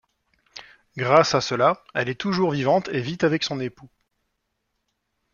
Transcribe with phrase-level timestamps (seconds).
[0.97, 3.87] Grâce à cela, elle est toujours vivante et vit avec son époux.